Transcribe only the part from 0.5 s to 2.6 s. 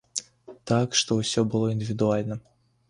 Так што ўсё было індывідуальна.